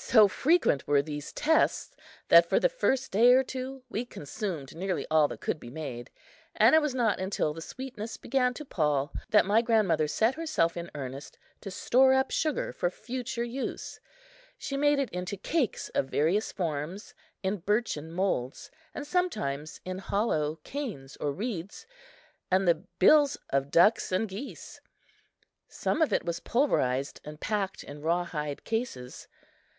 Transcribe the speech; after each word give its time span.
So 0.00 0.26
frequent 0.26 0.86
were 0.86 1.02
these 1.02 1.32
tests 1.34 1.94
that 2.28 2.48
for 2.48 2.58
the 2.58 2.70
first 2.70 3.10
day 3.12 3.32
or 3.32 3.42
two 3.42 3.82
we 3.90 4.06
consumed 4.06 4.74
nearly 4.74 5.06
all 5.10 5.28
that 5.28 5.40
could 5.42 5.60
be 5.60 5.68
made; 5.70 6.08
and 6.54 6.74
it 6.74 6.80
was 6.80 6.94
not 6.94 7.20
until 7.20 7.52
the 7.52 7.60
sweetness 7.60 8.16
began 8.16 8.54
to 8.54 8.64
pall 8.64 9.12
that 9.30 9.44
my 9.44 9.60
grandmother 9.60 10.06
set 10.08 10.36
herself 10.36 10.78
in 10.78 10.90
earnest 10.94 11.36
to 11.60 11.70
store 11.70 12.14
up 12.14 12.30
sugar 12.30 12.72
for 12.72 12.88
future 12.90 13.42
use. 13.44 14.00
She 14.56 14.78
made 14.78 14.98
it 14.98 15.10
into 15.10 15.36
cakes 15.36 15.90
of 15.90 16.06
various 16.06 16.52
forms, 16.52 17.12
in 17.42 17.58
birchen 17.58 18.10
molds, 18.10 18.70
and 18.94 19.06
sometimes 19.06 19.80
in 19.84 19.98
hollow 19.98 20.58
canes 20.64 21.16
or 21.16 21.32
reeds, 21.32 21.86
and 22.50 22.66
the 22.66 22.76
bills 22.98 23.36
of 23.50 23.70
ducks 23.70 24.10
and 24.10 24.26
geese. 24.28 24.80
Some 25.66 26.00
of 26.00 26.14
it 26.14 26.24
was 26.24 26.40
pulverized 26.40 27.20
and 27.24 27.40
packed 27.40 27.82
in 27.84 28.00
rawhide 28.00 28.64
cases. 28.64 29.28